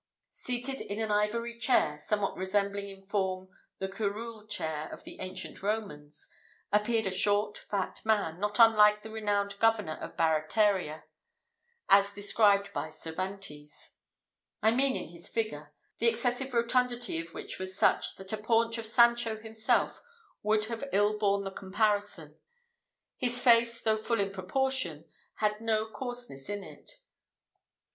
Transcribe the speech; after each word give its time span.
Seated 0.33 0.81
in 0.81 0.99
an 0.99 1.11
ivory 1.11 1.59
chair, 1.59 1.99
somewhat 2.03 2.35
resembling 2.35 2.89
in 2.89 3.05
form 3.05 3.49
the 3.77 3.87
curule 3.87 4.47
chair 4.47 4.89
of 4.91 5.03
the 5.03 5.19
ancient 5.19 5.61
Romans, 5.61 6.27
appeared 6.73 7.05
a 7.05 7.11
short 7.11 7.59
fat 7.59 8.01
man, 8.03 8.39
not 8.39 8.57
unlike 8.57 9.03
the 9.03 9.11
renowned 9.11 9.59
governor 9.59 9.95
of 10.01 10.17
Barataria, 10.17 11.03
as 11.87 12.11
described 12.13 12.73
by 12.73 12.89
Cervantes; 12.89 13.97
I 14.63 14.71
mean 14.71 14.95
in 14.95 15.09
his 15.09 15.29
figure; 15.29 15.71
the 15.99 16.07
excessive 16.07 16.51
rotundity 16.51 17.19
of 17.19 17.35
which 17.35 17.59
was 17.59 17.77
such, 17.77 18.15
that 18.15 18.29
the 18.29 18.37
paunch 18.37 18.79
of 18.79 18.87
Sancho 18.87 19.37
himself 19.37 20.01
would 20.41 20.63
have 20.63 20.89
ill 20.91 21.19
borne 21.19 21.43
the 21.43 21.51
comparison. 21.51 22.39
His 23.17 23.39
face, 23.39 23.79
though 23.79 23.97
full 23.97 24.19
in 24.19 24.31
proportion, 24.31 25.05
had 25.35 25.61
no 25.61 25.87
coarseness 25.91 26.49
in 26.49 26.63
it. 26.63 26.97